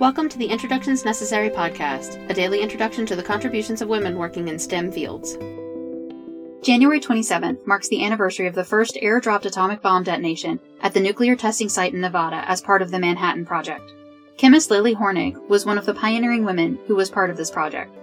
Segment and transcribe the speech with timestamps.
[0.00, 4.48] Welcome to the Introductions Necessary podcast, a daily introduction to the contributions of women working
[4.48, 5.38] in STEM fields.
[6.64, 11.36] January 27th marks the anniversary of the first air-dropped atomic bomb detonation at the nuclear
[11.36, 13.94] testing site in Nevada as part of the Manhattan Project.
[14.36, 17.94] Chemist Lilli Hornig was one of the pioneering women who was part of this project.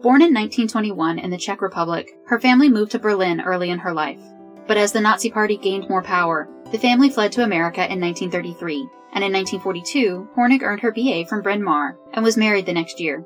[0.00, 3.92] Born in 1921 in the Czech Republic, her family moved to Berlin early in her
[3.92, 4.22] life.
[4.66, 8.88] But as the Nazi Party gained more power, the family fled to America in 1933,
[9.12, 12.98] and in 1942, Hornig earned her BA from Bryn Mawr and was married the next
[12.98, 13.24] year.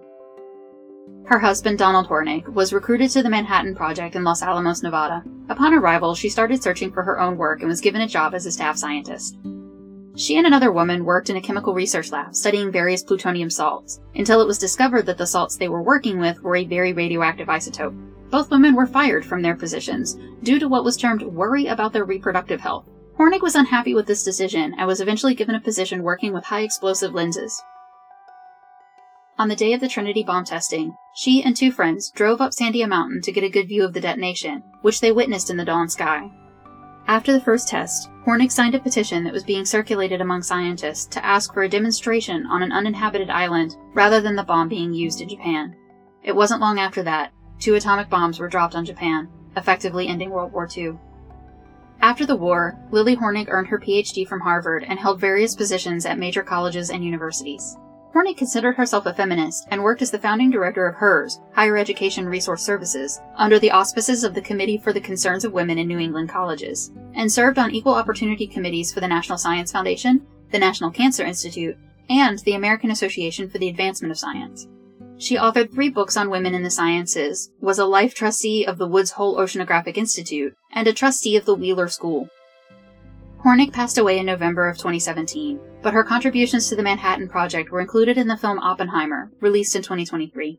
[1.25, 5.23] Her husband, Donald Hornig, was recruited to the Manhattan Project in Los Alamos, Nevada.
[5.49, 8.47] Upon arrival, she started searching for her own work and was given a job as
[8.47, 9.39] a staff scientist.
[10.17, 14.41] She and another woman worked in a chemical research lab studying various plutonium salts, until
[14.41, 18.10] it was discovered that the salts they were working with were a very radioactive isotope.
[18.31, 22.05] Both women were fired from their positions due to what was termed worry about their
[22.05, 22.87] reproductive health.
[23.19, 26.63] Hornig was unhappy with this decision and was eventually given a position working with high
[26.63, 27.63] explosive lenses.
[29.39, 32.89] On the day of the Trinity bomb testing, she and two friends drove up Sandia
[32.89, 35.89] Mountain to get a good view of the detonation, which they witnessed in the dawn
[35.89, 36.31] sky.
[37.07, 41.25] After the first test, Hornig signed a petition that was being circulated among scientists to
[41.25, 45.29] ask for a demonstration on an uninhabited island rather than the bomb being used in
[45.29, 45.75] Japan.
[46.23, 50.53] It wasn't long after that, two atomic bombs were dropped on Japan, effectively ending World
[50.53, 50.95] War II.
[52.01, 56.19] After the war, Lilli Hornig earned her PhD from Harvard and held various positions at
[56.19, 57.77] major colleges and universities.
[58.15, 62.27] Hornig considered herself a feminist and worked as the founding director of HERS, Higher Education
[62.27, 65.99] Resource Services, under the auspices of the Committee for the Concerns of Women in New
[65.99, 70.91] England Colleges, and served on equal opportunity committees for the National Science Foundation, the National
[70.91, 71.77] Cancer Institute,
[72.09, 74.67] and the American Association for the Advancement of Science.
[75.21, 78.89] She authored three books on women in the sciences, was a life trustee of the
[78.89, 82.31] Woods Hole Oceanographic Institute, and a trustee of the Wheeler School.
[83.45, 87.83] Hornig passed away in November of 2017, but her contributions to the Manhattan Project were
[87.83, 90.59] included in the film Oppenheimer, released in 2023.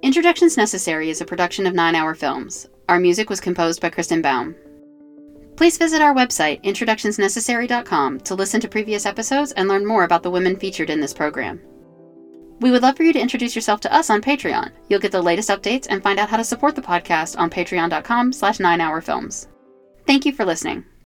[0.00, 2.70] Introductions Necessary is a production of 9 Hour Films.
[2.88, 4.56] Our music was composed by Kristen Baum.
[5.56, 10.30] Please visit our website, introductionsnecessary.com, to listen to previous episodes and learn more about the
[10.30, 11.60] women featured in this program.
[12.60, 14.70] We would love for you to introduce yourself to us on Patreon.
[14.88, 18.32] You'll get the latest updates and find out how to support the podcast on patreon.com
[18.32, 19.46] slash 9hourfilms.
[20.06, 20.84] Thank you for listening.